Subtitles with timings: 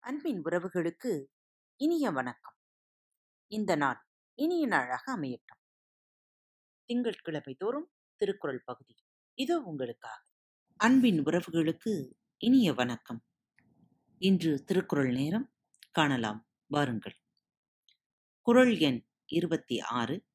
[0.00, 1.26] அன்பின் உறவுகளுக்கு
[1.76, 2.54] இனிய வணக்கம்.
[3.46, 5.62] இந்த நாள் இனிய நாளாக அமையட்டும்.
[6.84, 8.94] திங்கட்கிழமை தோறும் திருக்குறள் பகுதி.
[9.34, 10.24] இதோ உங்களுக்காக.
[10.76, 13.24] அன்பின் உறவுகளுக்கு இனிய வணக்கம்.
[14.18, 15.54] இன்று திருக்குறள் நேரம்
[15.90, 16.48] காணலாம்.
[16.66, 17.16] வாருங்கள்.
[18.40, 20.26] குறள் எண் இருபத்தி ஆறு.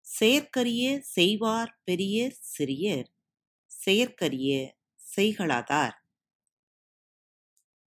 [0.00, 3.16] செயற்கரிய செய்வார் பெரியர் சிறியர்
[3.70, 4.52] செயற்கரிய
[5.00, 5.96] செய்களாதார்.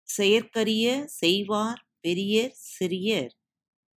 [0.08, 0.86] செயற்கரிய
[1.20, 3.32] செய்வார் பெரியர் சிறியர்.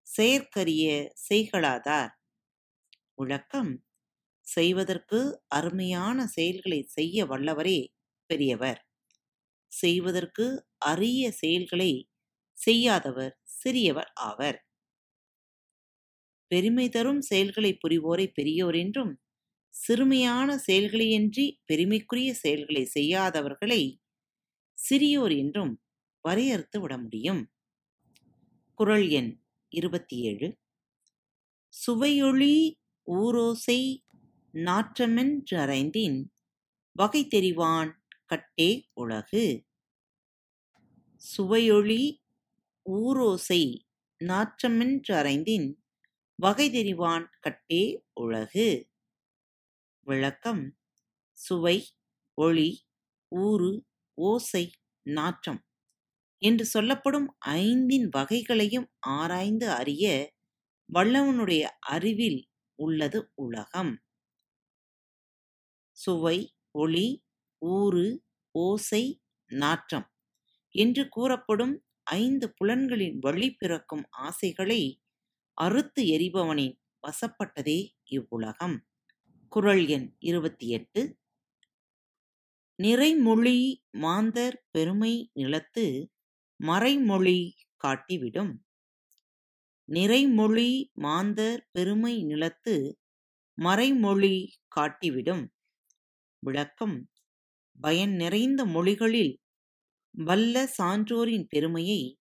[0.07, 0.85] செயற்கரிய
[1.29, 2.13] செய்களாதார்.
[3.15, 3.73] உழக்கம்
[4.47, 7.79] செய்வதற்கு அருமையான செயல்களை செய்ய வல்லவரே
[8.29, 8.81] பெரியவர்.
[9.71, 10.45] செய்வதற்கு
[10.85, 11.91] அரிய செயல்களை
[12.57, 14.59] செய்யாதவர் சிறியவர் ஆவர்.
[16.51, 19.13] பெருமை தரும் செயல்களை புரிவோரை பெரியோர் என்றும்
[19.75, 23.81] சிறுமையான செயல்களையின்றி பெருமைக்குரிய செயல்களை செய்யாதவர்களை
[24.89, 25.83] சிறியோர் என்றும்
[26.21, 27.51] வரையறுத்து விட முடியும்.
[28.73, 30.57] குறள் எண் இருபத்தி ஏழு
[31.73, 32.55] சுவையொளி
[33.07, 34.03] ஊரோசை
[34.53, 36.25] நாற்றமென்று அறைந்தின்
[36.91, 37.91] வகை தெரிவான்
[38.25, 39.65] கட்டே உலகு.
[41.15, 42.23] சுவையொளி
[42.85, 43.61] ஊரோசை
[44.23, 45.67] நாற்றமென்றறைந்தின்
[46.35, 48.93] வகை தெரிவான் கட்டே உலகு.
[50.05, 50.63] விளக்கம்
[51.37, 51.77] சுவை
[52.37, 52.69] ஒளி
[53.31, 53.71] ஊறு
[54.17, 54.63] ஓசை
[55.05, 55.61] நாற்றம்
[56.41, 60.05] என்று சொல்லப்படும் ஐந்தின் வகைகளையும் ஆராய்ந்து அறிய
[60.89, 62.41] வல்லவனுடைய அறிவில்
[62.79, 63.93] உள்ளது உலகம்.
[65.97, 66.37] சுவை
[66.75, 67.07] ஒளி
[67.61, 68.05] ஊறு
[68.55, 69.03] ஓசை
[69.51, 70.07] நாற்றம்
[70.75, 71.75] என்று கூறப்படும்
[72.17, 74.81] ஐந்து புலன்களின் வழி பிறக்கும் ஆசைகளை
[75.57, 78.77] அறுத்து எறிபவனின் வசப்பட்டதே இவ்வுலகம்.
[79.55, 81.17] குரல் எண் இருபத்தி எட்டு
[82.83, 86.11] நிறைமொழி மாந்தர் பெருமை நிலத்து
[86.63, 87.53] மறைமொழி
[87.83, 88.51] காட்டிவிடும்.
[89.89, 92.99] நிறைமொழி மாந்தர் பெருமை நிலத்து
[93.61, 95.47] மறைமொழி காட்டிவிடும்.
[96.39, 97.09] விளக்கம்.
[97.81, 99.39] பயன் நிறைந்த மொழிகளில்
[100.11, 102.17] வல்ல சான்றோரின் பெருமையை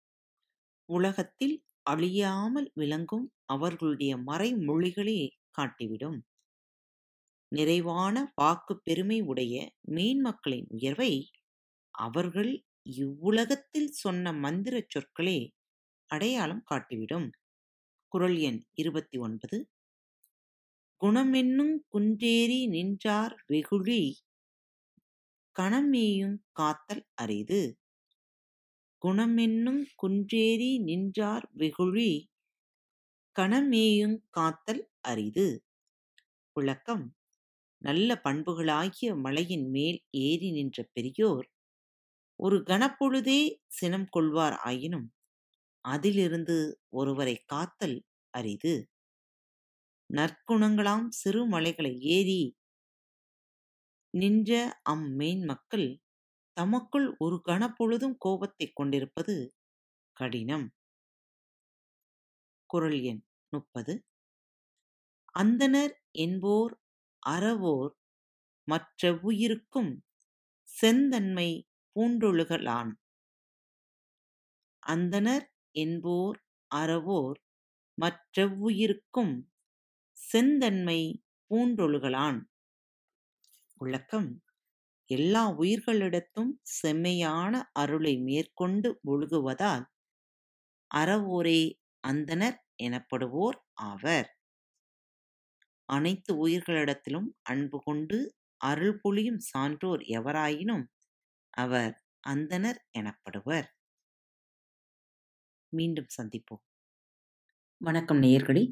[0.84, 6.25] உலகத்தில் அழியாமல் விளங்கும் அவர்களுடைய மறைமொழிகளே காட்டிவிடும்.
[7.53, 11.12] நிறைவான வாக்கு பெருமை உடைய மீன் மக்களின் உயர்வை
[11.94, 12.53] அவர்கள்
[12.97, 15.38] இவ்வுலகத்தில் சொன்ன மந்திரச் சொற்களே
[16.10, 17.28] அடையாளம் காட்டிவிடும்.
[18.09, 19.59] குரல் எண் இருபத்தி ஒன்பது.
[21.00, 24.00] குணமென்னும் குன்றேறி நின்றார் வெகுழி
[25.56, 27.62] கணமேயும் காத்தல் அரிது.
[29.03, 32.10] குணமென்னும் குன்றேறி நின்றார் வெகுழி
[33.37, 35.47] கணமேயுங் காத்தல் அரிது.
[36.56, 37.05] விளக்கம்
[37.82, 41.46] நல்ல பண்புகளாகிய மலையின் மேல் ஏறி நின்ற பெரியோர்
[42.41, 45.08] ஒரு கணப்பொழுதே சினம் கொள்வார் ஆயினும்
[45.84, 46.58] அதிலிருந்து
[46.94, 47.98] ஒருவரை காத்தல்
[48.34, 48.74] அரிது.
[50.10, 52.41] நற்குணங்களாம் சிறு மலைகளை ஏறி
[54.14, 54.50] நின்ற
[54.84, 55.86] அம்மேன் மக்கள்
[56.56, 59.36] தமக்குள் ஒரு கணப்பொழுதும் கோபத்தை கொண்டிருப்பது
[60.16, 60.68] கடினம்.
[62.70, 63.92] குரல் எண் முப்பது.
[65.34, 66.72] அந்தனர் என்போர்
[67.22, 67.92] அறவோர்
[68.69, 69.92] மற்றெவ்வுயிருக்கும்
[70.69, 71.50] செந்தன்மை
[71.97, 72.92] பூண்டொழுகலான்.
[74.82, 76.38] அந்தனர் என்போர்
[76.70, 77.38] அறவோர்
[77.98, 79.34] மற்றெவ்வுயிருக்கும்
[80.19, 81.00] செந்தன்மை
[81.50, 82.41] பூண்டொழுகலான்.
[83.80, 84.30] விளக்கம்
[85.10, 89.84] எல்லா உயிர்களிடத்தும் செம்மையான அருளை மேற்கொண்டு ஒழுகுவதால்
[90.91, 91.60] அறவோரே
[92.04, 94.28] அந்தனர் எனப்படுவோர் ஆவர்.
[95.91, 98.19] அனைத்து உயிர்களிடத்திலும் அன்பு கொண்டு
[98.61, 100.84] அருள் பொழியும் சான்றோர் எவராயினும்
[101.55, 101.95] அவர்
[102.28, 103.69] அந்தனர் எனப்படுவர்.
[105.73, 106.62] மீண்டும் சந்திப்போம்.
[107.81, 108.65] வணக்கம் நேயர்களே.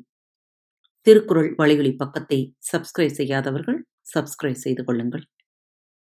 [1.07, 2.39] திருக்குறள் வழிகளி பக்கத்தை
[2.73, 3.79] சப்ஸ்கிரைப் செய்யாதவர்கள்
[4.15, 5.25] சப்ஸ்கிரைப் செய்து கொள்ளுங்கள்.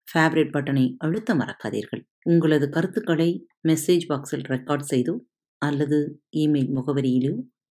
[0.07, 2.03] ஃபேவரட் பட்டனை அழுத்த மறக்காதீர்கள்.
[2.23, 3.29] உங்களது கருத்துக்களை
[3.67, 5.15] மெசேஜ் பாக்ஸில் ரெக்கார்ட் செய்தோ
[5.61, 5.99] அல்லது
[6.37, 7.33] இமெயில் முகவரியிலோ